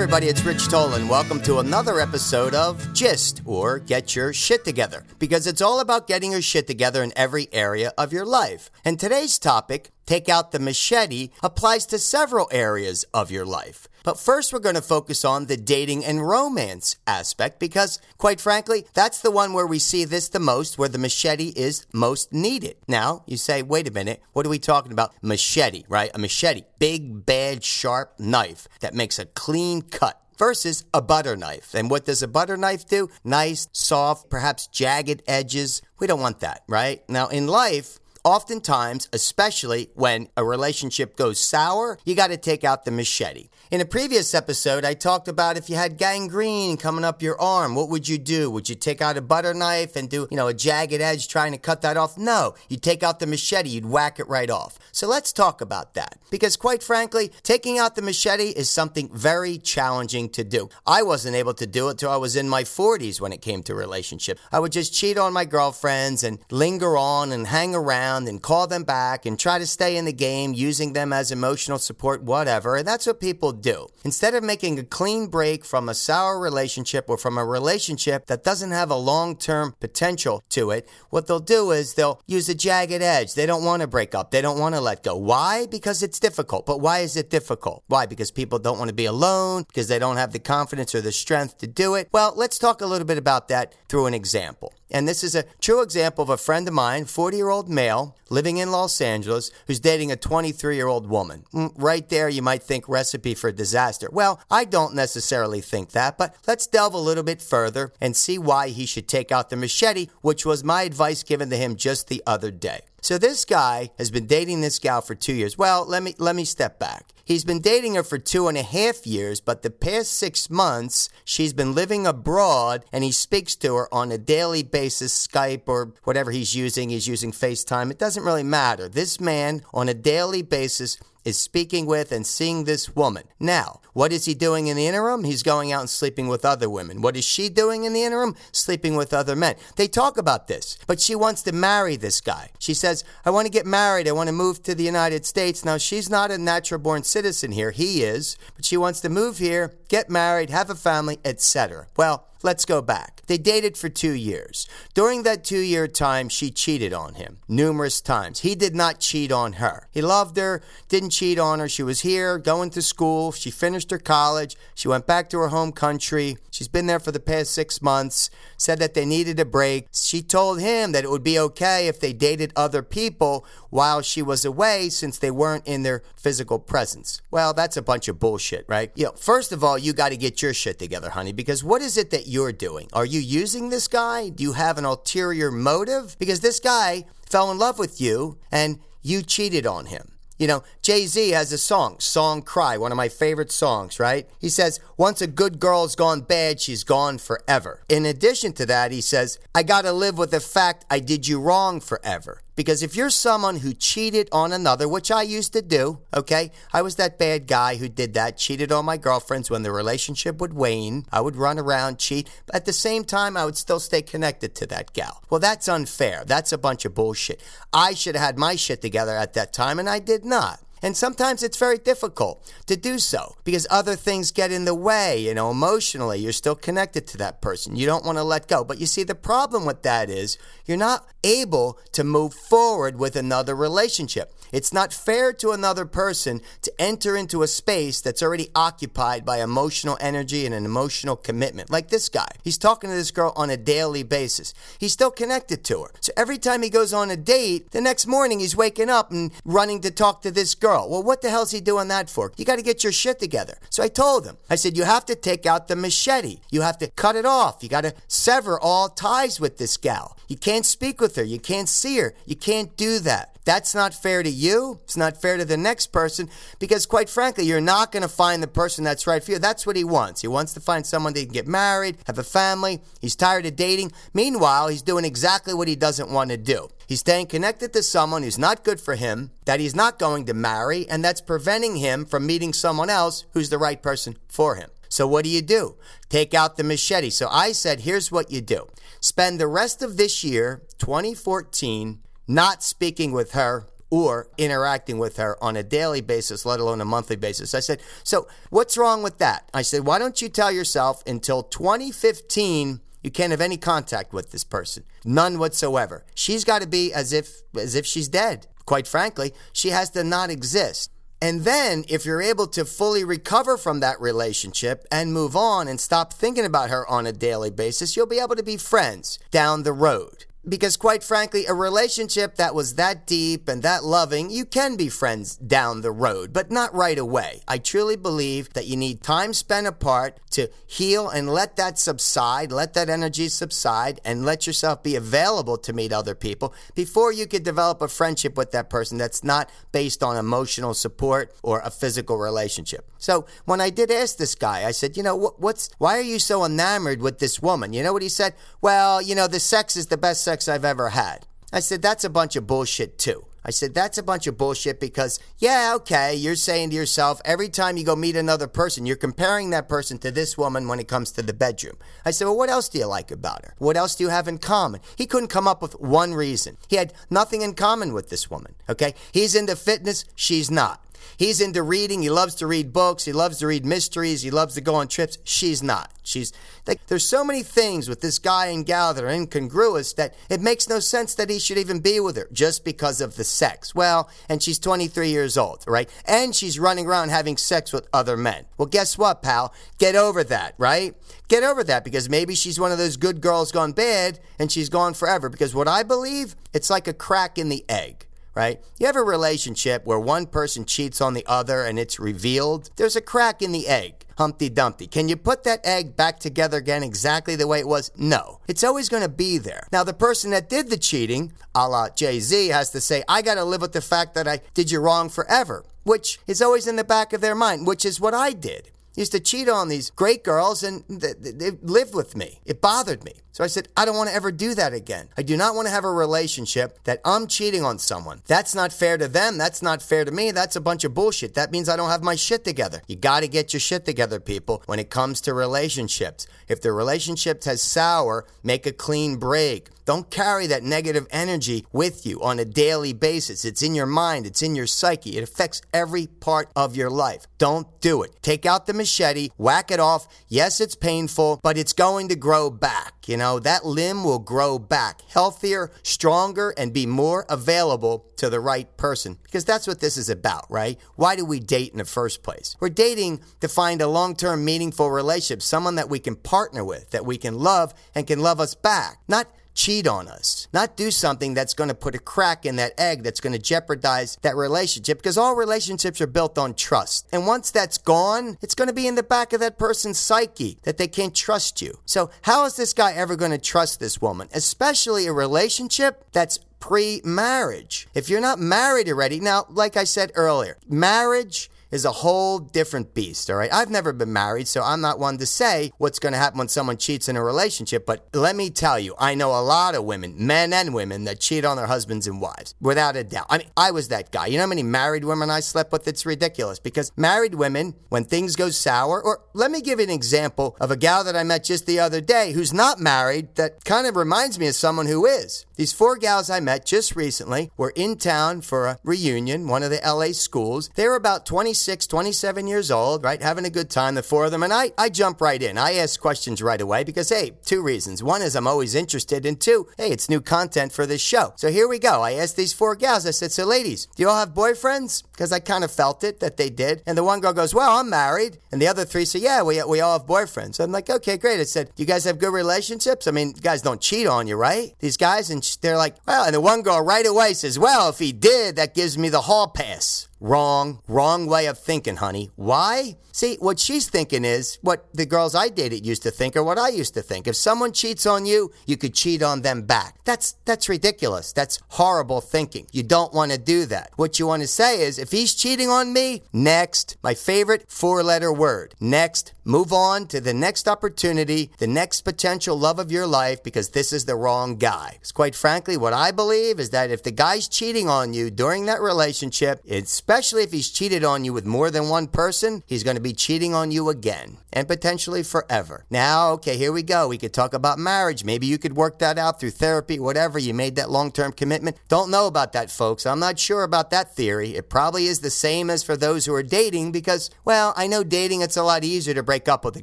everybody, 0.00 0.28
it's 0.28 0.46
Rich 0.46 0.68
Tolan. 0.68 1.10
Welcome 1.10 1.42
to 1.42 1.58
another 1.58 2.00
episode 2.00 2.54
of 2.54 2.78
GYST 2.94 3.42
or 3.44 3.78
Get 3.78 4.16
Your 4.16 4.32
Shit 4.32 4.64
Together 4.64 5.04
because 5.18 5.46
it's 5.46 5.60
all 5.60 5.80
about 5.80 6.06
getting 6.06 6.32
your 6.32 6.40
shit 6.40 6.66
together 6.66 7.02
in 7.02 7.12
every 7.16 7.52
area 7.52 7.92
of 7.98 8.10
your 8.10 8.24
life. 8.24 8.70
And 8.82 8.98
today's 8.98 9.38
topic, 9.38 9.90
Take 10.10 10.28
Out 10.28 10.50
the 10.50 10.58
Machete, 10.58 11.30
applies 11.40 11.86
to 11.86 11.96
several 11.96 12.48
areas 12.50 13.04
of 13.14 13.30
your 13.30 13.46
life. 13.46 13.86
But 14.02 14.18
first, 14.18 14.52
we're 14.52 14.58
going 14.58 14.74
to 14.74 14.82
focus 14.82 15.24
on 15.24 15.46
the 15.46 15.56
dating 15.56 16.04
and 16.04 16.26
romance 16.26 16.96
aspect 17.06 17.60
because, 17.60 18.00
quite 18.18 18.40
frankly, 18.40 18.86
that's 18.92 19.20
the 19.20 19.30
one 19.30 19.52
where 19.52 19.68
we 19.68 19.78
see 19.78 20.04
this 20.04 20.28
the 20.28 20.40
most, 20.40 20.78
where 20.78 20.88
the 20.88 20.98
machete 20.98 21.52
is 21.54 21.86
most 21.92 22.32
needed. 22.32 22.74
Now, 22.88 23.22
you 23.28 23.36
say, 23.36 23.62
wait 23.62 23.86
a 23.86 23.92
minute, 23.92 24.20
what 24.32 24.44
are 24.44 24.48
we 24.48 24.58
talking 24.58 24.90
about? 24.90 25.14
Machete, 25.22 25.84
right? 25.88 26.10
A 26.12 26.18
machete, 26.18 26.64
big, 26.80 27.24
bad, 27.24 27.62
sharp 27.62 28.18
knife 28.18 28.66
that 28.80 28.94
makes 28.94 29.20
a 29.20 29.26
clean 29.26 29.80
cut 29.80 30.20
versus 30.36 30.86
a 30.92 31.00
butter 31.00 31.36
knife. 31.36 31.72
And 31.72 31.88
what 31.88 32.04
does 32.04 32.20
a 32.20 32.26
butter 32.26 32.56
knife 32.56 32.84
do? 32.84 33.10
Nice, 33.22 33.68
soft, 33.70 34.28
perhaps 34.28 34.66
jagged 34.66 35.22
edges. 35.28 35.82
We 36.00 36.08
don't 36.08 36.18
want 36.18 36.40
that, 36.40 36.64
right? 36.66 37.08
Now, 37.08 37.28
in 37.28 37.46
life, 37.46 38.00
Oftentimes, 38.22 39.08
especially 39.14 39.88
when 39.94 40.28
a 40.36 40.44
relationship 40.44 41.16
goes 41.16 41.40
sour, 41.40 41.98
you 42.04 42.14
got 42.14 42.26
to 42.26 42.36
take 42.36 42.64
out 42.64 42.84
the 42.84 42.90
machete. 42.90 43.48
In 43.70 43.80
a 43.80 43.86
previous 43.86 44.34
episode, 44.34 44.84
I 44.84 44.92
talked 44.92 45.26
about 45.26 45.56
if 45.56 45.70
you 45.70 45.76
had 45.76 45.96
gangrene 45.96 46.76
coming 46.76 47.04
up 47.04 47.22
your 47.22 47.40
arm, 47.40 47.74
what 47.74 47.88
would 47.88 48.08
you 48.08 48.18
do? 48.18 48.50
Would 48.50 48.68
you 48.68 48.74
take 48.74 49.00
out 49.00 49.16
a 49.16 49.22
butter 49.22 49.54
knife 49.54 49.96
and 49.96 50.10
do, 50.10 50.28
you 50.30 50.36
know, 50.36 50.48
a 50.48 50.54
jagged 50.54 51.00
edge 51.00 51.28
trying 51.28 51.52
to 51.52 51.58
cut 51.58 51.80
that 51.80 51.96
off? 51.96 52.18
No, 52.18 52.54
you'd 52.68 52.82
take 52.82 53.02
out 53.02 53.20
the 53.20 53.26
machete, 53.26 53.70
you'd 53.70 53.86
whack 53.86 54.20
it 54.20 54.28
right 54.28 54.50
off. 54.50 54.78
So 54.92 55.08
let's 55.08 55.32
talk 55.32 55.62
about 55.62 55.94
that. 55.94 56.18
Because 56.30 56.58
quite 56.58 56.82
frankly, 56.82 57.32
taking 57.42 57.78
out 57.78 57.94
the 57.94 58.02
machete 58.02 58.50
is 58.50 58.68
something 58.68 59.08
very 59.14 59.56
challenging 59.56 60.28
to 60.30 60.44
do. 60.44 60.68
I 60.86 61.02
wasn't 61.02 61.36
able 61.36 61.54
to 61.54 61.66
do 61.66 61.88
it 61.88 61.96
till 61.96 62.10
I 62.10 62.16
was 62.16 62.36
in 62.36 62.50
my 62.50 62.64
40s 62.64 63.18
when 63.18 63.32
it 63.32 63.40
came 63.40 63.62
to 63.62 63.74
relationship. 63.74 64.38
I 64.52 64.58
would 64.58 64.72
just 64.72 64.92
cheat 64.92 65.16
on 65.16 65.32
my 65.32 65.46
girlfriends 65.46 66.22
and 66.22 66.38
linger 66.50 66.98
on 66.98 67.32
and 67.32 67.46
hang 67.46 67.74
around 67.74 68.09
and 68.10 68.42
call 68.42 68.66
them 68.66 68.84
back 68.84 69.26
and 69.26 69.38
try 69.38 69.58
to 69.58 69.66
stay 69.66 69.96
in 69.96 70.04
the 70.04 70.12
game 70.12 70.52
using 70.54 70.92
them 70.92 71.12
as 71.12 71.30
emotional 71.30 71.78
support, 71.78 72.22
whatever. 72.22 72.76
And 72.76 72.86
that's 72.86 73.06
what 73.06 73.20
people 73.20 73.52
do. 73.52 73.88
Instead 74.04 74.34
of 74.34 74.44
making 74.44 74.78
a 74.78 74.84
clean 74.84 75.28
break 75.28 75.64
from 75.64 75.88
a 75.88 75.94
sour 75.94 76.38
relationship 76.38 77.06
or 77.08 77.16
from 77.16 77.38
a 77.38 77.44
relationship 77.44 78.26
that 78.26 78.44
doesn't 78.44 78.70
have 78.70 78.90
a 78.90 78.96
long 78.96 79.36
term 79.36 79.74
potential 79.80 80.42
to 80.50 80.70
it, 80.70 80.88
what 81.10 81.26
they'll 81.26 81.40
do 81.40 81.70
is 81.70 81.94
they'll 81.94 82.20
use 82.26 82.48
a 82.48 82.54
jagged 82.54 83.02
edge. 83.02 83.34
They 83.34 83.46
don't 83.46 83.64
want 83.64 83.82
to 83.82 83.88
break 83.88 84.14
up. 84.14 84.30
They 84.30 84.42
don't 84.42 84.58
want 84.58 84.74
to 84.74 84.80
let 84.80 85.02
go. 85.02 85.16
Why? 85.16 85.66
Because 85.66 86.02
it's 86.02 86.18
difficult. 86.18 86.66
But 86.66 86.80
why 86.80 87.00
is 87.00 87.16
it 87.16 87.30
difficult? 87.30 87.84
Why? 87.86 88.06
Because 88.06 88.30
people 88.30 88.58
don't 88.58 88.78
want 88.78 88.88
to 88.88 88.94
be 88.94 89.06
alone, 89.06 89.64
because 89.68 89.88
they 89.88 89.98
don't 89.98 90.16
have 90.16 90.32
the 90.32 90.38
confidence 90.38 90.94
or 90.94 91.00
the 91.00 91.12
strength 91.12 91.58
to 91.58 91.66
do 91.66 91.94
it. 91.94 92.08
Well, 92.12 92.32
let's 92.36 92.58
talk 92.58 92.80
a 92.80 92.86
little 92.86 93.06
bit 93.06 93.18
about 93.18 93.48
that 93.48 93.74
through 93.88 94.06
an 94.06 94.14
example. 94.14 94.72
And 94.90 95.06
this 95.06 95.22
is 95.22 95.34
a 95.34 95.44
true 95.60 95.82
example 95.82 96.22
of 96.22 96.30
a 96.30 96.36
friend 96.36 96.66
of 96.68 96.74
mine, 96.74 97.04
40 97.04 97.36
year 97.36 97.50
old 97.50 97.68
male, 97.68 98.16
living 98.28 98.58
in 98.58 98.70
Los 98.70 99.00
Angeles, 99.00 99.50
who's 99.66 99.80
dating 99.80 100.12
a 100.12 100.16
23 100.16 100.76
year 100.76 100.86
old 100.86 101.08
woman. 101.08 101.44
Mm, 101.52 101.72
right 101.76 102.08
there, 102.08 102.28
you 102.28 102.42
might 102.42 102.62
think 102.62 102.88
recipe 102.88 103.34
for 103.34 103.52
disaster. 103.52 104.08
Well, 104.12 104.40
I 104.50 104.64
don't 104.64 104.94
necessarily 104.94 105.60
think 105.60 105.90
that, 105.92 106.16
but 106.18 106.34
let's 106.46 106.66
delve 106.66 106.94
a 106.94 106.98
little 106.98 107.24
bit 107.24 107.42
further 107.42 107.92
and 108.00 108.16
see 108.16 108.38
why 108.38 108.68
he 108.68 108.86
should 108.86 109.08
take 109.08 109.32
out 109.32 109.50
the 109.50 109.56
machete, 109.56 110.08
which 110.22 110.46
was 110.46 110.64
my 110.64 110.82
advice 110.82 111.22
given 111.22 111.50
to 111.50 111.56
him 111.56 111.76
just 111.76 112.08
the 112.08 112.22
other 112.26 112.50
day. 112.50 112.80
So 113.00 113.18
this 113.18 113.44
guy 113.44 113.90
has 113.98 114.10
been 114.10 114.26
dating 114.26 114.60
this 114.60 114.78
gal 114.78 115.00
for 115.00 115.14
two 115.14 115.32
years. 115.32 115.56
Well, 115.56 115.84
let 115.86 116.02
me 116.02 116.14
let 116.18 116.36
me 116.36 116.44
step 116.44 116.78
back. 116.78 117.12
He's 117.24 117.44
been 117.44 117.60
dating 117.60 117.94
her 117.94 118.02
for 118.02 118.18
two 118.18 118.48
and 118.48 118.58
a 118.58 118.62
half 118.62 119.06
years, 119.06 119.40
but 119.40 119.62
the 119.62 119.70
past 119.70 120.12
six 120.12 120.50
months 120.50 121.08
she's 121.24 121.52
been 121.52 121.74
living 121.74 122.06
abroad 122.06 122.84
and 122.92 123.04
he 123.04 123.12
speaks 123.12 123.54
to 123.56 123.76
her 123.76 123.94
on 123.94 124.10
a 124.10 124.18
daily 124.18 124.62
basis, 124.62 125.26
Skype 125.26 125.62
or 125.66 125.92
whatever 126.04 126.30
he's 126.30 126.56
using. 126.56 126.90
He's 126.90 127.06
using 127.06 127.32
FaceTime. 127.32 127.90
It 127.90 127.98
doesn't 127.98 128.24
really 128.24 128.42
matter. 128.42 128.88
This 128.88 129.20
man 129.20 129.62
on 129.72 129.88
a 129.88 129.94
daily 129.94 130.42
basis 130.42 130.98
is 131.24 131.38
speaking 131.38 131.86
with 131.86 132.12
and 132.12 132.26
seeing 132.26 132.64
this 132.64 132.94
woman. 132.96 133.24
Now, 133.38 133.80
what 133.92 134.12
is 134.12 134.24
he 134.24 134.34
doing 134.34 134.68
in 134.68 134.76
the 134.76 134.86
interim? 134.86 135.24
He's 135.24 135.42
going 135.42 135.72
out 135.72 135.80
and 135.80 135.90
sleeping 135.90 136.28
with 136.28 136.44
other 136.44 136.70
women. 136.70 137.02
What 137.02 137.16
is 137.16 137.24
she 137.24 137.48
doing 137.48 137.84
in 137.84 137.92
the 137.92 138.02
interim? 138.02 138.36
Sleeping 138.52 138.96
with 138.96 139.12
other 139.12 139.36
men. 139.36 139.56
They 139.76 139.88
talk 139.88 140.16
about 140.16 140.48
this, 140.48 140.78
but 140.86 141.00
she 141.00 141.14
wants 141.14 141.42
to 141.42 141.52
marry 141.52 141.96
this 141.96 142.20
guy. 142.20 142.50
She 142.58 142.74
says, 142.74 143.04
I 143.24 143.30
want 143.30 143.46
to 143.46 143.52
get 143.52 143.66
married. 143.66 144.08
I 144.08 144.12
want 144.12 144.28
to 144.28 144.32
move 144.32 144.62
to 144.62 144.74
the 144.74 144.84
United 144.84 145.26
States. 145.26 145.64
Now, 145.64 145.76
she's 145.76 146.08
not 146.08 146.30
a 146.30 146.38
natural 146.38 146.80
born 146.80 147.02
citizen 147.02 147.52
here. 147.52 147.70
He 147.70 148.02
is, 148.02 148.36
but 148.56 148.64
she 148.64 148.76
wants 148.76 149.00
to 149.00 149.08
move 149.08 149.38
here, 149.38 149.74
get 149.88 150.08
married, 150.08 150.50
have 150.50 150.70
a 150.70 150.74
family, 150.74 151.18
etc. 151.24 151.86
Well, 151.96 152.26
Let's 152.42 152.64
go 152.64 152.80
back. 152.80 153.20
They 153.26 153.36
dated 153.36 153.76
for 153.76 153.90
two 153.90 154.12
years. 154.12 154.66
During 154.94 155.24
that 155.24 155.44
two 155.44 155.58
year 155.58 155.86
time, 155.86 156.30
she 156.30 156.50
cheated 156.50 156.94
on 156.94 157.14
him 157.14 157.38
numerous 157.48 158.00
times. 158.00 158.40
He 158.40 158.54
did 158.54 158.74
not 158.74 158.98
cheat 158.98 159.30
on 159.30 159.54
her. 159.54 159.88
He 159.90 160.00
loved 160.00 160.38
her, 160.38 160.62
didn't 160.88 161.10
cheat 161.10 161.38
on 161.38 161.58
her. 161.58 161.68
She 161.68 161.82
was 161.82 162.00
here, 162.00 162.38
going 162.38 162.70
to 162.70 162.80
school. 162.80 163.30
She 163.32 163.50
finished 163.50 163.90
her 163.90 163.98
college. 163.98 164.56
She 164.74 164.88
went 164.88 165.06
back 165.06 165.28
to 165.30 165.38
her 165.38 165.48
home 165.48 165.72
country. 165.72 166.38
She's 166.50 166.68
been 166.68 166.86
there 166.86 166.98
for 166.98 167.12
the 167.12 167.20
past 167.20 167.52
six 167.52 167.82
months. 167.82 168.30
Said 168.56 168.78
that 168.78 168.94
they 168.94 169.04
needed 169.04 169.38
a 169.38 169.44
break. 169.44 169.88
She 169.92 170.22
told 170.22 170.60
him 170.60 170.92
that 170.92 171.04
it 171.04 171.10
would 171.10 171.22
be 171.22 171.38
okay 171.38 171.88
if 171.88 172.00
they 172.00 172.14
dated 172.14 172.52
other 172.56 172.82
people 172.82 173.44
while 173.68 174.00
she 174.00 174.22
was 174.22 174.46
away 174.46 174.88
since 174.88 175.18
they 175.18 175.30
weren't 175.30 175.66
in 175.66 175.82
their 175.82 176.02
physical 176.16 176.58
presence. 176.58 177.20
Well, 177.30 177.52
that's 177.52 177.76
a 177.76 177.82
bunch 177.82 178.08
of 178.08 178.18
bullshit, 178.18 178.64
right? 178.66 178.90
You 178.94 179.06
know, 179.06 179.12
first 179.12 179.52
of 179.52 179.62
all, 179.62 179.78
you 179.78 179.92
got 179.92 180.08
to 180.08 180.16
get 180.16 180.40
your 180.40 180.54
shit 180.54 180.78
together, 180.78 181.10
honey, 181.10 181.32
because 181.32 181.62
what 181.62 181.82
is 181.82 181.96
it 181.96 182.10
that 182.10 182.26
you're 182.30 182.52
doing? 182.52 182.88
Are 182.92 183.04
you 183.04 183.18
using 183.18 183.70
this 183.70 183.88
guy? 183.88 184.28
Do 184.28 184.44
you 184.44 184.52
have 184.52 184.78
an 184.78 184.84
ulterior 184.84 185.50
motive? 185.50 186.16
Because 186.18 186.40
this 186.40 186.60
guy 186.60 187.04
fell 187.28 187.50
in 187.50 187.58
love 187.58 187.78
with 187.78 188.00
you 188.00 188.38
and 188.52 188.78
you 189.02 189.22
cheated 189.22 189.66
on 189.66 189.86
him. 189.86 190.12
You 190.38 190.46
know, 190.46 190.62
Jay 190.80 191.04
Z 191.04 191.30
has 191.30 191.52
a 191.52 191.58
song, 191.58 191.96
Song 191.98 192.40
Cry, 192.40 192.78
one 192.78 192.92
of 192.92 192.96
my 192.96 193.10
favorite 193.10 193.52
songs, 193.52 194.00
right? 194.00 194.26
He 194.38 194.48
says, 194.48 194.80
Once 194.96 195.20
a 195.20 195.26
good 195.26 195.60
girl's 195.60 195.94
gone 195.94 196.22
bad, 196.22 196.60
she's 196.60 196.82
gone 196.82 197.18
forever. 197.18 197.82
In 197.90 198.06
addition 198.06 198.54
to 198.54 198.64
that, 198.64 198.90
he 198.90 199.02
says, 199.02 199.38
I 199.54 199.62
gotta 199.62 199.92
live 199.92 200.16
with 200.16 200.30
the 200.30 200.40
fact 200.40 200.86
I 200.88 201.00
did 201.00 201.28
you 201.28 201.38
wrong 201.40 201.78
forever. 201.78 202.40
Because 202.60 202.82
if 202.82 202.94
you're 202.94 203.08
someone 203.08 203.56
who 203.60 203.72
cheated 203.72 204.28
on 204.32 204.52
another, 204.52 204.86
which 204.86 205.10
I 205.10 205.22
used 205.22 205.54
to 205.54 205.62
do, 205.62 206.00
okay, 206.14 206.50
I 206.74 206.82
was 206.82 206.96
that 206.96 207.18
bad 207.18 207.46
guy 207.46 207.76
who 207.76 207.88
did 207.88 208.12
that, 208.12 208.36
cheated 208.36 208.70
on 208.70 208.84
my 208.84 208.98
girlfriends 208.98 209.48
when 209.48 209.62
the 209.62 209.72
relationship 209.72 210.42
would 210.42 210.52
wane. 210.52 211.06
I 211.10 211.22
would 211.22 211.36
run 211.36 211.58
around, 211.58 211.98
cheat, 211.98 212.28
but 212.44 212.54
at 212.54 212.66
the 212.66 212.74
same 212.74 213.04
time, 213.04 213.34
I 213.34 213.46
would 213.46 213.56
still 213.56 213.80
stay 213.80 214.02
connected 214.02 214.54
to 214.56 214.66
that 214.66 214.92
gal. 214.92 215.22
Well, 215.30 215.40
that's 215.40 215.70
unfair. 215.70 216.22
That's 216.26 216.52
a 216.52 216.58
bunch 216.58 216.84
of 216.84 216.94
bullshit. 216.94 217.42
I 217.72 217.94
should 217.94 218.14
have 218.14 218.26
had 218.26 218.36
my 218.36 218.56
shit 218.56 218.82
together 218.82 219.16
at 219.16 219.32
that 219.32 219.54
time, 219.54 219.78
and 219.78 219.88
I 219.88 219.98
did 219.98 220.26
not. 220.26 220.60
And 220.82 220.96
sometimes 220.96 221.42
it's 221.42 221.58
very 221.58 221.78
difficult 221.78 222.50
to 222.66 222.76
do 222.76 222.98
so 222.98 223.36
because 223.44 223.66
other 223.70 223.96
things 223.96 224.32
get 224.32 224.50
in 224.50 224.64
the 224.64 224.74
way, 224.74 225.20
you 225.20 225.34
know, 225.34 225.50
emotionally. 225.50 226.18
You're 226.18 226.32
still 226.32 226.54
connected 226.54 227.06
to 227.08 227.18
that 227.18 227.42
person. 227.42 227.76
You 227.76 227.86
don't 227.86 228.04
want 228.04 228.18
to 228.18 228.24
let 228.24 228.48
go. 228.48 228.64
But 228.64 228.80
you 228.80 228.86
see, 228.86 229.02
the 229.02 229.14
problem 229.14 229.66
with 229.66 229.82
that 229.82 230.08
is 230.08 230.38
you're 230.64 230.76
not 230.76 231.06
able 231.22 231.78
to 231.92 232.02
move 232.04 232.32
forward 232.32 232.98
with 232.98 233.14
another 233.16 233.54
relationship. 233.54 234.32
It's 234.52 234.72
not 234.72 234.92
fair 234.92 235.32
to 235.34 235.50
another 235.50 235.84
person 235.84 236.40
to 236.62 236.72
enter 236.80 237.16
into 237.16 237.42
a 237.42 237.46
space 237.46 238.00
that's 238.00 238.22
already 238.22 238.48
occupied 238.54 239.24
by 239.24 239.42
emotional 239.42 239.98
energy 240.00 240.46
and 240.46 240.54
an 240.54 240.64
emotional 240.64 241.16
commitment. 241.16 241.70
Like 241.70 241.88
this 241.88 242.08
guy. 242.08 242.28
He's 242.42 242.58
talking 242.58 242.90
to 242.90 242.96
this 242.96 243.10
girl 243.10 243.32
on 243.36 243.50
a 243.50 243.56
daily 243.56 244.02
basis. 244.02 244.54
He's 244.78 244.92
still 244.92 245.10
connected 245.10 245.62
to 245.64 245.82
her. 245.82 245.90
So 246.00 246.12
every 246.16 246.38
time 246.38 246.62
he 246.62 246.70
goes 246.70 246.92
on 246.92 247.10
a 247.10 247.16
date, 247.16 247.70
the 247.70 247.80
next 247.80 248.06
morning 248.06 248.40
he's 248.40 248.56
waking 248.56 248.88
up 248.88 249.10
and 249.10 249.30
running 249.44 249.80
to 249.82 249.90
talk 249.90 250.22
to 250.22 250.30
this 250.30 250.54
girl. 250.54 250.69
Well, 250.70 251.02
what 251.02 251.22
the 251.22 251.30
hell's 251.30 251.50
he 251.50 251.60
doing 251.60 251.88
that 251.88 252.10
for? 252.10 252.32
You 252.36 252.44
got 252.44 252.56
to 252.56 252.62
get 252.62 252.82
your 252.82 252.92
shit 252.92 253.18
together. 253.18 253.58
So 253.70 253.82
I 253.82 253.88
told 253.88 254.26
him, 254.26 254.36
I 254.48 254.54
said, 254.54 254.76
you 254.76 254.84
have 254.84 255.04
to 255.06 255.14
take 255.14 255.46
out 255.46 255.68
the 255.68 255.76
machete. 255.76 256.40
You 256.50 256.62
have 256.62 256.78
to 256.78 256.88
cut 256.88 257.16
it 257.16 257.26
off. 257.26 257.62
You 257.62 257.68
got 257.68 257.82
to 257.82 257.94
sever 258.08 258.58
all 258.58 258.88
ties 258.88 259.40
with 259.40 259.58
this 259.58 259.76
gal. 259.76 260.16
You 260.28 260.36
can't 260.36 260.66
speak 260.66 261.00
with 261.00 261.16
her. 261.16 261.24
You 261.24 261.40
can't 261.40 261.68
see 261.68 261.98
her. 261.98 262.14
You 262.26 262.36
can't 262.36 262.76
do 262.76 262.98
that. 263.00 263.36
That's 263.44 263.74
not 263.74 263.94
fair 263.94 264.22
to 264.22 264.30
you. 264.30 264.80
It's 264.84 264.96
not 264.96 265.20
fair 265.20 265.36
to 265.36 265.44
the 265.44 265.56
next 265.56 265.88
person 265.88 266.28
because, 266.58 266.86
quite 266.86 267.08
frankly, 267.08 267.44
you're 267.44 267.60
not 267.60 267.90
going 267.90 268.02
to 268.02 268.08
find 268.08 268.42
the 268.42 268.48
person 268.48 268.84
that's 268.84 269.06
right 269.06 269.22
for 269.22 269.32
you. 269.32 269.38
That's 269.38 269.66
what 269.66 269.76
he 269.76 269.84
wants. 269.84 270.20
He 270.20 270.28
wants 270.28 270.52
to 270.54 270.60
find 270.60 270.86
someone 270.86 271.14
that 271.14 271.24
can 271.24 271.32
get 271.32 271.46
married, 271.46 271.96
have 272.06 272.18
a 272.18 272.24
family. 272.24 272.82
He's 273.00 273.16
tired 273.16 273.46
of 273.46 273.56
dating. 273.56 273.92
Meanwhile, 274.12 274.68
he's 274.68 274.82
doing 274.82 275.04
exactly 275.04 275.54
what 275.54 275.68
he 275.68 275.76
doesn't 275.76 276.10
want 276.10 276.30
to 276.30 276.36
do. 276.36 276.68
He's 276.86 277.00
staying 277.00 277.26
connected 277.26 277.72
to 277.72 277.82
someone 277.82 278.22
who's 278.22 278.38
not 278.38 278.64
good 278.64 278.80
for 278.80 278.96
him, 278.96 279.30
that 279.46 279.60
he's 279.60 279.76
not 279.76 279.98
going 279.98 280.26
to 280.26 280.34
marry, 280.34 280.88
and 280.88 281.04
that's 281.04 281.20
preventing 281.20 281.76
him 281.76 282.04
from 282.04 282.26
meeting 282.26 282.52
someone 282.52 282.90
else 282.90 283.24
who's 283.32 283.48
the 283.48 283.58
right 283.58 283.80
person 283.80 284.16
for 284.28 284.56
him. 284.56 284.70
So, 284.88 285.06
what 285.06 285.22
do 285.22 285.30
you 285.30 285.40
do? 285.40 285.76
Take 286.08 286.34
out 286.34 286.56
the 286.56 286.64
machete. 286.64 287.10
So, 287.10 287.28
I 287.30 287.52
said, 287.52 287.80
here's 287.80 288.10
what 288.10 288.32
you 288.32 288.40
do 288.40 288.66
spend 289.00 289.38
the 289.38 289.46
rest 289.46 289.82
of 289.82 289.96
this 289.96 290.24
year, 290.24 290.62
2014, 290.78 292.00
not 292.30 292.62
speaking 292.62 293.12
with 293.12 293.32
her 293.32 293.66
or 293.90 294.28
interacting 294.38 294.98
with 294.98 295.16
her 295.16 295.36
on 295.42 295.56
a 295.56 295.64
daily 295.64 296.00
basis, 296.00 296.46
let 296.46 296.60
alone 296.60 296.80
a 296.80 296.84
monthly 296.84 297.16
basis. 297.16 297.54
I 297.54 297.60
said, 297.60 297.82
So 298.04 298.28
what's 298.50 298.78
wrong 298.78 299.02
with 299.02 299.18
that? 299.18 299.48
I 299.52 299.62
said, 299.62 299.84
Why 299.84 299.98
don't 299.98 300.22
you 300.22 300.28
tell 300.28 300.52
yourself 300.52 301.02
until 301.06 301.42
2015 301.42 302.80
you 303.02 303.10
can't 303.10 303.30
have 303.30 303.40
any 303.40 303.56
contact 303.56 304.12
with 304.12 304.30
this 304.30 304.44
person. 304.44 304.84
None 305.06 305.38
whatsoever. 305.38 306.04
She's 306.14 306.44
got 306.44 306.60
to 306.60 306.68
be 306.68 306.92
as 306.92 307.14
if 307.14 307.40
as 307.56 307.74
if 307.74 307.86
she's 307.86 308.08
dead. 308.08 308.46
Quite 308.66 308.86
frankly, 308.86 309.32
she 309.52 309.70
has 309.70 309.88
to 309.90 310.04
not 310.04 310.28
exist. 310.28 310.90
And 311.22 311.42
then, 311.42 311.84
if 311.88 312.06
you're 312.06 312.22
able 312.22 312.46
to 312.48 312.64
fully 312.64 313.04
recover 313.04 313.58
from 313.58 313.80
that 313.80 314.00
relationship 314.00 314.86
and 314.90 315.12
move 315.12 315.36
on 315.36 315.68
and 315.68 315.78
stop 315.78 316.12
thinking 316.12 316.46
about 316.46 316.70
her 316.70 316.86
on 316.86 317.06
a 317.06 317.12
daily 317.12 317.50
basis, 317.50 317.96
you'll 317.96 318.06
be 318.06 318.20
able 318.20 318.36
to 318.36 318.42
be 318.42 318.56
friends 318.56 319.18
down 319.30 319.62
the 319.62 319.72
road. 319.72 320.24
Because, 320.48 320.78
quite 320.78 321.04
frankly, 321.04 321.44
a 321.44 321.52
relationship 321.52 322.36
that 322.36 322.54
was 322.54 322.76
that 322.76 323.06
deep 323.06 323.46
and 323.46 323.62
that 323.62 323.84
loving, 323.84 324.30
you 324.30 324.46
can 324.46 324.74
be 324.74 324.88
friends 324.88 325.36
down 325.36 325.82
the 325.82 325.90
road, 325.90 326.32
but 326.32 326.50
not 326.50 326.74
right 326.74 326.98
away. 326.98 327.42
I 327.46 327.58
truly 327.58 327.96
believe 327.96 328.50
that 328.54 328.66
you 328.66 328.74
need 328.74 329.02
time 329.02 329.34
spent 329.34 329.66
apart 329.66 330.18
to 330.30 330.48
heal 330.66 331.10
and 331.10 331.28
let 331.28 331.56
that 331.56 331.78
subside, 331.78 332.52
let 332.52 332.72
that 332.72 332.88
energy 332.88 333.28
subside, 333.28 334.00
and 334.02 334.24
let 334.24 334.46
yourself 334.46 334.82
be 334.82 334.96
available 334.96 335.58
to 335.58 335.74
meet 335.74 335.92
other 335.92 336.14
people 336.14 336.54
before 336.74 337.12
you 337.12 337.26
could 337.26 337.42
develop 337.42 337.82
a 337.82 337.88
friendship 337.88 338.38
with 338.38 338.50
that 338.52 338.70
person 338.70 338.96
that's 338.96 339.22
not 339.22 339.50
based 339.72 340.02
on 340.02 340.16
emotional 340.16 340.72
support 340.72 341.34
or 341.42 341.60
a 341.60 341.70
physical 341.70 342.16
relationship. 342.16 342.90
So, 343.00 343.26
when 343.46 343.60
I 343.60 343.70
did 343.70 343.90
ask 343.90 344.16
this 344.16 344.36
guy, 344.36 344.64
I 344.64 344.70
said, 344.70 344.96
You 344.96 345.02
know, 345.02 345.16
what's, 345.16 345.70
why 345.78 345.98
are 345.98 346.02
you 346.02 346.20
so 346.20 346.44
enamored 346.44 347.02
with 347.02 347.18
this 347.18 347.42
woman? 347.42 347.72
You 347.72 347.82
know 347.82 347.92
what 347.92 348.02
he 348.02 348.08
said? 348.08 348.34
Well, 348.60 349.02
you 349.02 349.16
know, 349.16 349.26
the 349.26 349.40
sex 349.40 349.74
is 349.74 349.86
the 349.86 349.96
best 349.96 350.22
sex 350.22 350.46
I've 350.46 350.64
ever 350.64 350.90
had. 350.90 351.26
I 351.52 351.60
said, 351.60 351.82
that's 351.82 352.04
a 352.04 352.10
bunch 352.10 352.36
of 352.36 352.46
bullshit 352.46 352.96
too. 352.98 353.26
I 353.42 353.50
said, 353.50 353.74
that's 353.74 353.96
a 353.96 354.02
bunch 354.02 354.26
of 354.26 354.36
bullshit 354.36 354.78
because, 354.78 355.18
yeah, 355.38 355.72
okay, 355.76 356.14
you're 356.14 356.34
saying 356.34 356.70
to 356.70 356.76
yourself, 356.76 357.22
every 357.24 357.48
time 357.48 357.78
you 357.78 357.84
go 357.84 357.96
meet 357.96 358.14
another 358.14 358.46
person, 358.46 358.84
you're 358.84 358.96
comparing 358.96 359.48
that 359.50 359.68
person 359.68 359.96
to 359.98 360.10
this 360.10 360.36
woman 360.36 360.68
when 360.68 360.78
it 360.78 360.88
comes 360.88 361.10
to 361.12 361.22
the 361.22 361.32
bedroom. 361.32 361.78
I 362.04 362.10
said, 362.10 362.26
well, 362.26 362.36
what 362.36 362.50
else 362.50 362.68
do 362.68 362.78
you 362.78 362.86
like 362.86 363.10
about 363.10 363.44
her? 363.44 363.54
What 363.56 363.78
else 363.78 363.96
do 363.96 364.04
you 364.04 364.10
have 364.10 364.28
in 364.28 364.38
common? 364.38 364.82
He 364.94 365.06
couldn't 365.06 365.28
come 365.28 365.48
up 365.48 365.62
with 365.62 365.80
one 365.80 366.12
reason. 366.12 366.58
He 366.68 366.76
had 366.76 366.92
nothing 367.08 367.40
in 367.40 367.54
common 367.54 367.94
with 367.94 368.10
this 368.10 368.30
woman, 368.30 368.54
okay? 368.68 368.94
He's 369.10 369.34
into 369.34 369.56
fitness, 369.56 370.04
she's 370.14 370.50
not. 370.50 370.84
He's 371.16 371.40
into 371.40 371.62
reading. 371.62 372.02
He 372.02 372.10
loves 372.10 372.34
to 372.36 372.46
read 372.46 372.72
books. 372.72 373.04
He 373.04 373.12
loves 373.12 373.38
to 373.38 373.46
read 373.46 373.64
mysteries. 373.64 374.22
He 374.22 374.30
loves 374.30 374.54
to 374.54 374.60
go 374.60 374.74
on 374.74 374.88
trips. 374.88 375.18
She's 375.24 375.62
not. 375.62 375.92
She's 376.02 376.32
like, 376.66 376.84
there's 376.86 377.06
so 377.06 377.24
many 377.24 377.42
things 377.42 377.88
with 377.88 378.00
this 378.00 378.18
guy 378.18 378.46
and 378.46 378.66
gal 378.66 378.94
that 378.94 379.04
are 379.04 379.08
incongruous 379.08 379.92
that 379.94 380.14
it 380.28 380.40
makes 380.40 380.68
no 380.68 380.80
sense 380.80 381.14
that 381.14 381.30
he 381.30 381.38
should 381.38 381.58
even 381.58 381.80
be 381.80 382.00
with 382.00 382.16
her 382.16 382.28
just 382.32 382.64
because 382.64 383.00
of 383.00 383.16
the 383.16 383.24
sex. 383.24 383.74
Well, 383.74 384.08
and 384.28 384.42
she's 384.42 384.58
23 384.58 385.10
years 385.10 385.36
old, 385.36 385.64
right? 385.66 385.88
And 386.04 386.34
she's 386.34 386.58
running 386.58 386.86
around 386.86 387.10
having 387.10 387.36
sex 387.36 387.72
with 387.72 387.88
other 387.92 388.16
men. 388.16 388.46
Well, 388.58 388.66
guess 388.66 388.98
what, 388.98 389.22
pal? 389.22 389.54
Get 389.78 389.94
over 389.94 390.24
that, 390.24 390.54
right? 390.58 390.94
Get 391.28 391.44
over 391.44 391.62
that 391.64 391.84
because 391.84 392.08
maybe 392.08 392.34
she's 392.34 392.58
one 392.58 392.72
of 392.72 392.78
those 392.78 392.96
good 392.96 393.20
girls 393.20 393.52
gone 393.52 393.72
bad 393.72 394.18
and 394.38 394.50
she's 394.50 394.68
gone 394.68 394.94
forever. 394.94 395.28
Because 395.28 395.54
what 395.54 395.68
I 395.68 395.82
believe, 395.82 396.34
it's 396.52 396.70
like 396.70 396.88
a 396.88 396.92
crack 396.92 397.38
in 397.38 397.48
the 397.48 397.64
egg 397.68 398.06
right? 398.34 398.60
You 398.78 398.86
have 398.86 398.96
a 398.96 399.02
relationship 399.02 399.84
where 399.84 399.98
one 399.98 400.26
person 400.26 400.64
cheats 400.64 401.00
on 401.00 401.14
the 401.14 401.24
other 401.26 401.64
and 401.64 401.78
it's 401.78 401.98
revealed. 401.98 402.70
There's 402.76 402.96
a 402.96 403.00
crack 403.00 403.42
in 403.42 403.52
the 403.52 403.68
egg. 403.68 404.06
Humpty 404.18 404.50
Dumpty. 404.50 404.86
Can 404.86 405.08
you 405.08 405.16
put 405.16 405.44
that 405.44 405.64
egg 405.64 405.96
back 405.96 406.18
together 406.18 406.58
again 406.58 406.82
exactly 406.82 407.36
the 407.36 407.46
way 407.46 407.60
it 407.60 407.66
was? 407.66 407.90
No. 407.96 408.40
It's 408.48 408.62
always 408.62 408.90
going 408.90 409.02
to 409.02 409.08
be 409.08 409.38
there. 409.38 409.66
Now, 409.72 409.82
the 409.82 409.94
person 409.94 410.30
that 410.32 410.50
did 410.50 410.68
the 410.68 410.76
cheating, 410.76 411.32
a 411.54 411.66
la 411.66 411.88
Jay 411.88 412.20
Z, 412.20 412.48
has 412.48 412.68
to 412.72 412.82
say, 412.82 413.02
I 413.08 413.22
got 413.22 413.36
to 413.36 413.44
live 413.44 413.62
with 413.62 413.72
the 413.72 413.80
fact 413.80 414.14
that 414.14 414.28
I 414.28 414.42
did 414.52 414.70
you 414.70 414.80
wrong 414.80 415.08
forever, 415.08 415.64
which 415.84 416.18
is 416.26 416.42
always 416.42 416.66
in 416.66 416.76
the 416.76 416.84
back 416.84 417.14
of 417.14 417.22
their 417.22 417.34
mind, 417.34 417.66
which 417.66 417.86
is 417.86 417.98
what 417.98 418.12
I 418.12 418.32
did 418.32 418.70
used 419.00 419.12
to 419.12 419.20
cheat 419.20 419.48
on 419.48 419.68
these 419.68 419.90
great 419.90 420.22
girls 420.22 420.62
and 420.62 420.84
they, 420.88 421.14
they 421.14 421.50
lived 421.62 421.94
with 421.94 422.16
me. 422.16 422.40
It 422.44 422.60
bothered 422.60 423.04
me. 423.04 423.14
So 423.32 423.44
I 423.44 423.46
said, 423.46 423.68
I 423.76 423.84
don't 423.84 423.96
want 423.96 424.10
to 424.10 424.14
ever 424.14 424.32
do 424.32 424.54
that 424.54 424.74
again. 424.74 425.08
I 425.16 425.22
do 425.22 425.36
not 425.36 425.54
want 425.54 425.66
to 425.66 425.72
have 425.72 425.84
a 425.84 425.90
relationship 425.90 426.82
that 426.84 427.00
I'm 427.04 427.26
cheating 427.26 427.64
on 427.64 427.78
someone. 427.78 428.22
That's 428.26 428.54
not 428.54 428.72
fair 428.72 428.98
to 428.98 429.08
them. 429.08 429.38
That's 429.38 429.62
not 429.62 429.82
fair 429.82 430.04
to 430.04 430.10
me. 430.10 430.32
That's 430.32 430.56
a 430.56 430.60
bunch 430.60 430.84
of 430.84 430.94
bullshit. 430.94 431.34
That 431.34 431.52
means 431.52 431.68
I 431.68 431.76
don't 431.76 431.90
have 431.90 432.02
my 432.02 432.16
shit 432.16 432.44
together. 432.44 432.82
You 432.88 432.96
got 432.96 433.20
to 433.20 433.28
get 433.28 433.52
your 433.52 433.60
shit 433.60 433.84
together, 433.84 434.20
people, 434.20 434.62
when 434.66 434.78
it 434.78 434.90
comes 434.90 435.20
to 435.22 435.32
relationships. 435.32 436.26
If 436.48 436.60
the 436.60 436.72
relationship 436.72 437.44
has 437.44 437.62
sour, 437.62 438.26
make 438.42 438.66
a 438.66 438.72
clean 438.72 439.16
break. 439.16 439.68
Don't 439.86 440.10
carry 440.10 440.46
that 440.48 440.62
negative 440.62 441.06
energy 441.10 441.66
with 441.72 442.06
you 442.06 442.22
on 442.22 442.38
a 442.38 442.44
daily 442.44 442.92
basis. 442.92 443.44
It's 443.44 443.62
in 443.62 443.74
your 443.74 443.86
mind, 443.86 444.26
it's 444.26 444.42
in 444.42 444.54
your 444.54 444.66
psyche. 444.66 445.16
It 445.16 445.22
affects 445.22 445.62
every 445.72 446.06
part 446.06 446.50
of 446.54 446.76
your 446.76 446.90
life. 446.90 447.26
Don't 447.38 447.66
do 447.80 448.02
it. 448.02 448.14
Take 448.22 448.44
out 448.46 448.66
the 448.66 448.74
machete, 448.90 449.30
whack 449.36 449.70
it 449.70 449.78
off. 449.78 450.08
Yes, 450.28 450.60
it's 450.60 450.74
painful, 450.74 451.40
but 451.42 451.56
it's 451.56 451.72
going 451.72 452.08
to 452.08 452.16
grow 452.16 452.50
back. 452.50 452.94
You 453.06 453.16
know, 453.16 453.38
that 453.40 453.64
limb 453.64 454.04
will 454.04 454.18
grow 454.18 454.58
back 454.58 455.00
healthier, 455.08 455.70
stronger, 455.82 456.52
and 456.56 456.72
be 456.72 456.86
more 456.86 457.24
available 457.28 458.06
to 458.16 458.28
the 458.28 458.40
right 458.40 458.76
person. 458.76 459.18
Because 459.22 459.44
that's 459.44 459.66
what 459.66 459.80
this 459.80 459.96
is 459.96 460.08
about, 460.08 460.50
right? 460.50 460.78
Why 460.96 461.16
do 461.16 461.24
we 461.24 461.40
date 461.40 461.72
in 461.72 461.78
the 461.78 461.84
first 461.84 462.22
place? 462.22 462.56
We're 462.60 462.68
dating 462.68 463.20
to 463.40 463.48
find 463.48 463.80
a 463.80 463.88
long 463.88 464.16
term, 464.16 464.44
meaningful 464.44 464.90
relationship, 464.90 465.42
someone 465.42 465.76
that 465.76 465.88
we 465.88 465.98
can 465.98 466.16
partner 466.16 466.64
with, 466.64 466.90
that 466.90 467.06
we 467.06 467.16
can 467.16 467.34
love 467.34 467.72
and 467.94 468.06
can 468.06 468.20
love 468.20 468.40
us 468.40 468.54
back. 468.54 468.98
Not 469.08 469.28
cheat 469.54 469.86
on 469.86 470.08
us, 470.08 470.48
not 470.52 470.76
do 470.76 470.90
something 470.90 471.34
that's 471.34 471.54
going 471.54 471.68
to 471.68 471.74
put 471.74 471.94
a 471.94 471.98
crack 471.98 472.46
in 472.46 472.56
that 472.56 472.72
egg 472.78 473.02
that's 473.02 473.20
going 473.20 473.32
to 473.32 473.38
jeopardize 473.38 474.16
that 474.22 474.36
relationship 474.36 474.98
because 474.98 475.18
all 475.18 475.36
relationships 475.36 476.00
are 476.00 476.06
built 476.06 476.38
on 476.38 476.54
trust. 476.54 477.08
And 477.12 477.26
once 477.26 477.50
that's 477.50 477.78
gone, 477.78 478.38
it's 478.40 478.54
going 478.54 478.68
to 478.68 478.74
be 478.74 478.86
in 478.86 478.94
the 478.94 479.02
back 479.02 479.32
of 479.32 479.40
that 479.40 479.58
person's 479.58 479.98
psyche 479.98 480.58
that 480.62 480.78
they 480.78 480.88
can't 480.88 481.14
trust 481.14 481.60
you. 481.62 481.78
So, 481.86 482.10
how 482.22 482.44
is 482.44 482.56
this 482.56 482.72
guy 482.72 482.92
ever 482.92 483.16
going 483.16 483.32
to 483.32 483.38
trust 483.38 483.80
this 483.80 484.00
woman, 484.00 484.28
especially 484.32 485.06
a 485.06 485.12
relationship 485.12 486.04
that's 486.12 486.38
pre 486.58 487.00
marriage? 487.04 487.88
If 487.94 488.08
you're 488.08 488.20
not 488.20 488.38
married 488.38 488.88
already, 488.88 489.20
now, 489.20 489.46
like 489.48 489.76
I 489.76 489.84
said 489.84 490.12
earlier, 490.14 490.56
marriage 490.68 491.50
is 491.70 491.84
a 491.84 491.92
whole 491.92 492.38
different 492.38 492.94
beast, 492.94 493.30
all 493.30 493.36
right? 493.36 493.52
I've 493.52 493.70
never 493.70 493.92
been 493.92 494.12
married, 494.12 494.48
so 494.48 494.62
I'm 494.62 494.80
not 494.80 494.98
one 494.98 495.18
to 495.18 495.26
say 495.26 495.72
what's 495.78 495.98
going 495.98 496.12
to 496.12 496.18
happen 496.18 496.38
when 496.38 496.48
someone 496.48 496.76
cheats 496.76 497.08
in 497.08 497.16
a 497.16 497.22
relationship, 497.22 497.86
but 497.86 498.06
let 498.12 498.36
me 498.36 498.50
tell 498.50 498.78
you, 498.78 498.94
I 498.98 499.14
know 499.14 499.30
a 499.30 499.40
lot 499.40 499.74
of 499.74 499.84
women, 499.84 500.14
men 500.18 500.52
and 500.52 500.74
women, 500.74 501.04
that 501.04 501.20
cheat 501.20 501.44
on 501.44 501.56
their 501.56 501.66
husbands 501.66 502.06
and 502.06 502.20
wives, 502.20 502.54
without 502.60 502.96
a 502.96 503.04
doubt. 503.04 503.26
I 503.30 503.38
mean, 503.38 503.48
I 503.56 503.70
was 503.70 503.88
that 503.88 504.10
guy. 504.10 504.26
You 504.26 504.36
know 504.36 504.44
how 504.44 504.48
many 504.48 504.62
married 504.62 505.04
women 505.04 505.30
I 505.30 505.40
slept 505.40 505.72
with? 505.72 505.86
It's 505.86 506.04
ridiculous 506.04 506.58
because 506.58 506.92
married 506.96 507.34
women, 507.34 507.74
when 507.88 508.04
things 508.04 508.36
go 508.36 508.50
sour, 508.50 509.02
or 509.02 509.22
let 509.32 509.50
me 509.50 509.60
give 509.60 509.78
you 509.78 509.84
an 509.84 509.90
example 509.90 510.56
of 510.60 510.70
a 510.70 510.76
gal 510.76 511.04
that 511.04 511.16
I 511.16 511.22
met 511.22 511.44
just 511.44 511.66
the 511.66 511.80
other 511.80 512.00
day 512.00 512.32
who's 512.32 512.52
not 512.52 512.80
married 512.80 513.34
that 513.36 513.64
kind 513.64 513.86
of 513.86 513.96
reminds 513.96 514.38
me 514.38 514.48
of 514.48 514.54
someone 514.54 514.86
who 514.86 515.06
is. 515.06 515.46
These 515.56 515.72
four 515.72 515.96
gals 515.96 516.30
I 516.30 516.40
met 516.40 516.64
just 516.64 516.96
recently 516.96 517.50
were 517.56 517.72
in 517.76 517.96
town 517.96 518.40
for 518.40 518.66
a 518.66 518.78
reunion, 518.82 519.46
one 519.46 519.62
of 519.62 519.70
the 519.70 519.80
LA 519.84 520.12
schools. 520.12 520.70
They 520.74 520.88
were 520.88 520.96
about 520.96 521.26
26, 521.26 521.59
27 521.66 522.46
years 522.46 522.70
old, 522.70 523.04
right? 523.04 523.20
Having 523.20 523.46
a 523.46 523.50
good 523.50 523.70
time, 523.70 523.94
the 523.94 524.02
four 524.02 524.24
of 524.24 524.30
them. 524.30 524.42
And 524.42 524.52
I, 524.52 524.72
I 524.78 524.88
jump 524.88 525.20
right 525.20 525.42
in. 525.42 525.58
I 525.58 525.74
ask 525.74 526.00
questions 526.00 526.42
right 526.42 526.60
away 526.60 526.84
because, 526.84 527.08
hey, 527.08 527.32
two 527.44 527.62
reasons. 527.62 528.02
One 528.02 528.22
is 528.22 528.36
I'm 528.36 528.46
always 528.46 528.74
interested, 528.74 529.26
and 529.26 529.40
two, 529.40 529.68
hey, 529.76 529.90
it's 529.90 530.08
new 530.08 530.20
content 530.20 530.72
for 530.72 530.86
this 530.86 531.00
show. 531.00 531.32
So 531.36 531.50
here 531.50 531.68
we 531.68 531.78
go. 531.78 532.02
I 532.02 532.12
asked 532.12 532.36
these 532.36 532.52
four 532.52 532.74
gals, 532.76 533.06
I 533.06 533.10
said, 533.10 533.32
so 533.32 533.44
ladies, 533.44 533.86
do 533.96 534.02
you 534.02 534.08
all 534.08 534.18
have 534.18 534.34
boyfriends? 534.34 535.02
Because 535.20 535.32
I 535.32 535.38
kind 535.38 535.64
of 535.64 535.70
felt 535.70 536.02
it 536.02 536.20
that 536.20 536.38
they 536.38 536.48
did. 536.48 536.82
And 536.86 536.96
the 536.96 537.04
one 537.04 537.20
girl 537.20 537.34
goes, 537.34 537.54
well, 537.54 537.78
I'm 537.78 537.90
married. 537.90 538.38
And 538.50 538.62
the 538.62 538.68
other 538.68 538.86
three 538.86 539.04
say, 539.04 539.18
yeah, 539.18 539.42
we, 539.42 539.62
we 539.64 539.82
all 539.82 539.98
have 539.98 540.08
boyfriends. 540.08 540.54
So 540.54 540.64
I'm 540.64 540.72
like, 540.72 540.88
okay, 540.88 541.18
great. 541.18 541.38
I 541.38 541.42
said, 541.42 541.70
you 541.76 541.84
guys 541.84 542.04
have 542.04 542.18
good 542.18 542.32
relationships? 542.32 543.06
I 543.06 543.10
mean, 543.10 543.32
guys 543.32 543.60
don't 543.60 543.82
cheat 543.82 544.06
on 544.06 544.26
you, 544.26 544.36
right? 544.36 544.74
These 544.78 544.96
guys, 544.96 545.28
and 545.28 545.42
they're 545.60 545.76
like, 545.76 545.96
well, 546.06 546.24
and 546.24 546.34
the 546.34 546.40
one 546.40 546.62
girl 546.62 546.80
right 546.80 547.06
away 547.06 547.34
says, 547.34 547.58
well, 547.58 547.90
if 547.90 547.98
he 547.98 548.12
did, 548.12 548.56
that 548.56 548.74
gives 548.74 548.96
me 548.96 549.10
the 549.10 549.20
hall 549.20 549.48
pass. 549.48 550.08
Wrong, 550.22 550.82
wrong 550.86 551.26
way 551.26 551.46
of 551.46 551.58
thinking, 551.58 551.96
honey. 551.96 552.30
Why? 552.36 552.96
See, 553.10 553.36
what 553.40 553.58
she's 553.58 553.88
thinking 553.88 554.24
is 554.24 554.58
what 554.60 554.86
the 554.92 555.06
girls 555.06 555.34
I 555.34 555.48
dated 555.48 555.86
used 555.86 556.02
to 556.02 556.10
think 556.10 556.36
or 556.36 556.44
what 556.44 556.58
I 556.58 556.68
used 556.68 556.92
to 556.94 557.02
think. 557.02 557.26
If 557.26 557.36
someone 557.36 557.72
cheats 557.72 558.04
on 558.04 558.26
you, 558.26 558.52
you 558.66 558.76
could 558.76 558.92
cheat 558.92 559.22
on 559.22 559.40
them 559.40 559.62
back. 559.62 559.96
That's 560.04 560.32
that's 560.44 560.68
ridiculous. 560.68 561.32
That's 561.32 561.58
horrible 561.68 562.20
thinking. 562.20 562.66
You 562.70 562.82
don't 562.82 563.14
want 563.14 563.32
to 563.32 563.38
do 563.38 563.64
that. 563.66 563.92
What 563.96 564.18
you 564.18 564.26
want 564.26 564.42
to 564.42 564.48
say 564.48 564.82
is 564.82 564.98
if 564.98 565.09
he's 565.12 565.34
cheating 565.34 565.68
on 565.68 565.92
me, 565.92 566.22
next, 566.32 566.96
my 567.02 567.14
favorite 567.14 567.64
four-letter 567.68 568.32
word. 568.32 568.74
Next 568.80 569.32
Move 569.50 569.72
on 569.72 570.06
to 570.06 570.20
the 570.20 570.32
next 570.32 570.68
opportunity, 570.68 571.50
the 571.58 571.66
next 571.66 572.02
potential 572.02 572.56
love 572.56 572.78
of 572.78 572.92
your 572.92 573.04
life, 573.04 573.42
because 573.42 573.70
this 573.70 573.92
is 573.92 574.04
the 574.04 574.14
wrong 574.14 574.54
guy. 574.54 574.90
Because 574.92 575.10
quite 575.10 575.34
frankly, 575.34 575.76
what 575.76 575.92
I 575.92 576.12
believe 576.12 576.60
is 576.60 576.70
that 576.70 576.92
if 576.92 577.02
the 577.02 577.10
guy's 577.10 577.48
cheating 577.48 577.88
on 577.88 578.14
you 578.14 578.30
during 578.30 578.66
that 578.66 578.80
relationship, 578.80 579.60
especially 579.68 580.44
if 580.44 580.52
he's 580.52 580.70
cheated 580.70 581.02
on 581.02 581.24
you 581.24 581.32
with 581.32 581.44
more 581.44 581.68
than 581.68 581.88
one 581.88 582.06
person, 582.06 582.62
he's 582.64 582.84
going 582.84 582.94
to 582.94 583.02
be 583.02 583.12
cheating 583.12 583.52
on 583.52 583.72
you 583.72 583.88
again 583.88 584.38
and 584.52 584.68
potentially 584.68 585.24
forever. 585.24 585.84
Now, 585.90 586.30
okay, 586.34 586.56
here 586.56 586.70
we 586.70 586.84
go. 586.84 587.08
We 587.08 587.18
could 587.18 587.34
talk 587.34 587.52
about 587.52 587.76
marriage. 587.76 588.22
Maybe 588.22 588.46
you 588.46 588.56
could 588.56 588.76
work 588.76 589.00
that 589.00 589.18
out 589.18 589.40
through 589.40 589.50
therapy, 589.50 589.98
whatever. 589.98 590.38
You 590.38 590.54
made 590.54 590.76
that 590.76 590.90
long 590.90 591.10
term 591.10 591.32
commitment. 591.32 591.76
Don't 591.88 592.12
know 592.12 592.28
about 592.28 592.52
that, 592.52 592.70
folks. 592.70 593.04
I'm 593.04 593.18
not 593.18 593.40
sure 593.40 593.64
about 593.64 593.90
that 593.90 594.14
theory. 594.14 594.54
It 594.54 594.70
probably 594.70 595.06
is 595.06 595.20
the 595.20 595.30
same 595.30 595.70
as 595.70 595.82
for 595.82 595.96
those 595.96 596.24
who 596.26 596.34
are 596.34 596.44
dating 596.44 596.92
because, 596.92 597.30
well, 597.44 597.74
I 597.76 597.88
know 597.88 598.04
dating, 598.04 598.42
it's 598.42 598.56
a 598.56 598.62
lot 598.62 598.84
easier 598.84 599.14
to 599.14 599.24
break 599.24 599.39
up 599.48 599.64
with 599.64 599.76
a 599.76 599.82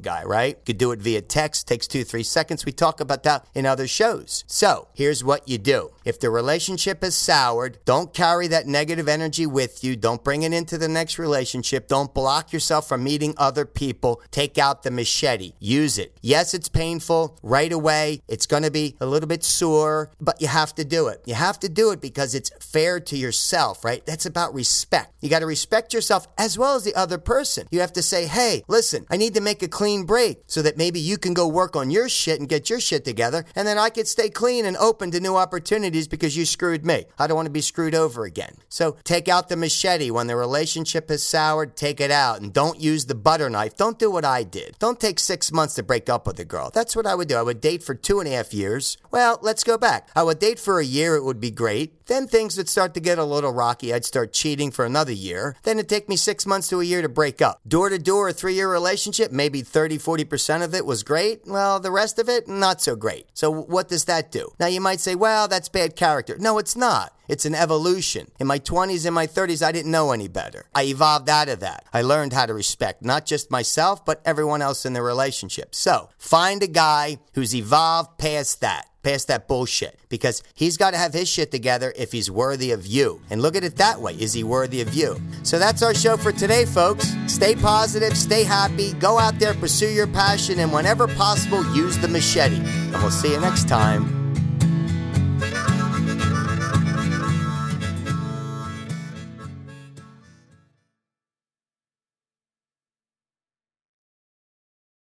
guy, 0.00 0.24
right? 0.24 0.56
You 0.56 0.62
could 0.66 0.78
do 0.78 0.92
it 0.92 1.00
via 1.00 1.22
text, 1.22 1.66
takes 1.66 1.86
two, 1.86 2.04
three 2.04 2.22
seconds. 2.22 2.64
We 2.64 2.72
talk 2.72 3.00
about 3.00 3.22
that 3.24 3.46
in 3.54 3.66
other 3.66 3.86
shows. 3.86 4.44
So 4.46 4.88
here's 4.94 5.24
what 5.24 5.48
you 5.48 5.58
do. 5.58 5.90
If 6.04 6.20
the 6.20 6.30
relationship 6.30 7.04
is 7.04 7.16
soured, 7.16 7.78
don't 7.84 8.14
carry 8.14 8.46
that 8.48 8.66
negative 8.66 9.08
energy 9.08 9.46
with 9.46 9.84
you. 9.84 9.96
Don't 9.96 10.24
bring 10.24 10.42
it 10.42 10.52
into 10.52 10.78
the 10.78 10.88
next 10.88 11.18
relationship. 11.18 11.88
Don't 11.88 12.14
block 12.14 12.52
yourself 12.52 12.88
from 12.88 13.04
meeting 13.04 13.34
other 13.36 13.64
people. 13.64 14.22
Take 14.30 14.58
out 14.58 14.82
the 14.82 14.90
machete. 14.90 15.52
Use 15.58 15.98
it. 15.98 16.16
Yes, 16.22 16.54
it's 16.54 16.68
painful 16.68 17.38
right 17.42 17.72
away. 17.72 18.22
It's 18.28 18.46
going 18.46 18.62
to 18.62 18.70
be 18.70 18.96
a 19.00 19.06
little 19.06 19.28
bit 19.28 19.44
sore, 19.44 20.10
but 20.20 20.40
you 20.40 20.48
have 20.48 20.74
to 20.76 20.84
do 20.84 21.08
it. 21.08 21.22
You 21.26 21.34
have 21.34 21.58
to 21.60 21.68
do 21.68 21.90
it 21.90 22.00
because 22.00 22.34
it's 22.34 22.50
fair 22.60 23.00
to 23.00 23.16
yourself, 23.16 23.84
right? 23.84 24.04
That's 24.06 24.26
about 24.26 24.54
respect. 24.54 25.12
You 25.20 25.28
got 25.28 25.40
to 25.40 25.46
respect 25.46 25.92
yourself 25.92 26.26
as 26.36 26.58
well 26.58 26.74
as 26.76 26.84
the 26.84 26.94
other 26.94 27.18
person. 27.18 27.66
You 27.70 27.80
have 27.80 27.92
to 27.94 28.02
say, 28.02 28.26
hey, 28.26 28.64
listen, 28.68 29.06
I 29.10 29.16
need 29.16 29.34
to 29.38 29.44
make 29.44 29.62
a 29.62 29.68
clean 29.68 30.04
break 30.04 30.42
so 30.46 30.60
that 30.62 30.76
maybe 30.76 30.98
you 30.98 31.16
can 31.16 31.32
go 31.32 31.46
work 31.46 31.76
on 31.76 31.90
your 31.90 32.08
shit 32.08 32.40
and 32.40 32.48
get 32.48 32.68
your 32.68 32.80
shit 32.80 33.04
together, 33.04 33.44
and 33.54 33.66
then 33.66 33.78
I 33.78 33.88
could 33.88 34.08
stay 34.08 34.28
clean 34.28 34.66
and 34.66 34.76
open 34.76 35.10
to 35.12 35.20
new 35.20 35.36
opportunities 35.36 36.08
because 36.08 36.36
you 36.36 36.44
screwed 36.44 36.84
me. 36.84 37.04
I 37.18 37.26
don't 37.26 37.36
want 37.36 37.46
to 37.46 37.52
be 37.52 37.60
screwed 37.60 37.94
over 37.94 38.24
again. 38.24 38.56
So 38.68 38.96
take 39.04 39.28
out 39.28 39.48
the 39.48 39.56
machete 39.56 40.10
when 40.10 40.26
the 40.26 40.36
relationship 40.36 41.08
has 41.08 41.22
soured, 41.22 41.76
take 41.76 42.00
it 42.00 42.10
out, 42.10 42.40
and 42.40 42.52
don't 42.52 42.80
use 42.80 43.06
the 43.06 43.14
butter 43.14 43.48
knife. 43.48 43.76
Don't 43.76 43.98
do 43.98 44.10
what 44.10 44.24
I 44.24 44.42
did. 44.42 44.76
Don't 44.78 45.00
take 45.00 45.18
six 45.18 45.52
months 45.52 45.74
to 45.76 45.82
break 45.82 46.08
up 46.08 46.26
with 46.26 46.40
a 46.40 46.44
girl. 46.44 46.70
That's 46.74 46.96
what 46.96 47.06
I 47.06 47.14
would 47.14 47.28
do. 47.28 47.36
I 47.36 47.42
would 47.42 47.60
date 47.60 47.82
for 47.82 47.94
two 47.94 48.18
and 48.18 48.28
a 48.28 48.32
half 48.32 48.52
years. 48.52 48.96
Well, 49.10 49.38
let's 49.42 49.64
go 49.64 49.78
back. 49.78 50.10
I 50.16 50.22
would 50.24 50.38
date 50.38 50.58
for 50.58 50.80
a 50.80 50.84
year, 50.84 51.16
it 51.16 51.24
would 51.24 51.40
be 51.40 51.50
great. 51.50 51.97
Then 52.08 52.26
things 52.26 52.56
would 52.56 52.68
start 52.68 52.94
to 52.94 53.00
get 53.00 53.18
a 53.18 53.24
little 53.24 53.52
rocky. 53.52 53.92
I'd 53.94 54.04
start 54.04 54.32
cheating 54.32 54.70
for 54.70 54.84
another 54.84 55.12
year. 55.12 55.56
Then 55.62 55.78
it'd 55.78 55.88
take 55.88 56.08
me 56.08 56.16
six 56.16 56.46
months 56.46 56.68
to 56.68 56.80
a 56.80 56.84
year 56.84 57.02
to 57.02 57.08
break 57.08 57.40
up. 57.40 57.60
Door 57.68 57.90
to 57.90 57.98
door, 57.98 58.30
a 58.30 58.32
three 58.32 58.54
year 58.54 58.70
relationship, 58.70 59.30
maybe 59.30 59.60
30, 59.60 59.98
40% 59.98 60.64
of 60.64 60.74
it 60.74 60.86
was 60.86 61.02
great. 61.02 61.42
Well, 61.46 61.78
the 61.78 61.90
rest 61.90 62.18
of 62.18 62.28
it, 62.28 62.48
not 62.48 62.80
so 62.80 62.96
great. 62.96 63.26
So 63.34 63.50
what 63.50 63.88
does 63.88 64.06
that 64.06 64.32
do? 64.32 64.50
Now 64.58 64.66
you 64.66 64.80
might 64.80 65.00
say, 65.00 65.14
well, 65.14 65.48
that's 65.48 65.68
bad 65.68 65.96
character. 65.96 66.36
No, 66.38 66.58
it's 66.58 66.76
not. 66.76 67.12
It's 67.28 67.44
an 67.44 67.54
evolution. 67.54 68.30
In 68.40 68.46
my 68.46 68.58
20s 68.58 69.04
and 69.04 69.14
my 69.14 69.26
30s, 69.26 69.62
I 69.64 69.70
didn't 69.70 69.90
know 69.90 70.12
any 70.12 70.28
better. 70.28 70.64
I 70.74 70.84
evolved 70.84 71.28
out 71.28 71.50
of 71.50 71.60
that. 71.60 71.84
I 71.92 72.00
learned 72.00 72.32
how 72.32 72.46
to 72.46 72.54
respect 72.54 73.04
not 73.04 73.26
just 73.26 73.50
myself, 73.50 74.02
but 74.02 74.22
everyone 74.24 74.62
else 74.62 74.86
in 74.86 74.94
the 74.94 75.02
relationship. 75.02 75.74
So 75.74 76.08
find 76.16 76.62
a 76.62 76.66
guy 76.66 77.18
who's 77.34 77.54
evolved 77.54 78.16
past 78.16 78.62
that 78.62 78.86
past 79.08 79.28
that 79.28 79.48
bullshit 79.48 79.98
because 80.08 80.42
he's 80.54 80.76
got 80.76 80.90
to 80.90 80.98
have 80.98 81.14
his 81.14 81.28
shit 81.28 81.50
together 81.50 81.92
if 81.96 82.12
he's 82.12 82.30
worthy 82.30 82.72
of 82.72 82.86
you. 82.86 83.20
And 83.30 83.40
look 83.40 83.56
at 83.56 83.64
it 83.64 83.76
that 83.76 84.00
way 84.00 84.12
is 84.12 84.34
he 84.34 84.44
worthy 84.44 84.82
of 84.82 84.92
you? 84.92 85.20
So 85.44 85.58
that's 85.58 85.82
our 85.82 85.94
show 85.94 86.16
for 86.16 86.32
today, 86.32 86.66
folks. 86.66 87.14
Stay 87.26 87.54
positive, 87.54 88.16
stay 88.16 88.44
happy, 88.44 88.92
go 88.94 89.18
out 89.18 89.38
there, 89.38 89.54
pursue 89.54 89.88
your 89.88 90.06
passion, 90.08 90.58
and 90.58 90.72
whenever 90.72 91.08
possible, 91.08 91.64
use 91.74 91.96
the 91.98 92.08
machete. 92.08 92.56
And 92.56 92.92
we'll 92.92 93.10
see 93.10 93.32
you 93.32 93.40
next 93.40 93.68
time 93.68 94.17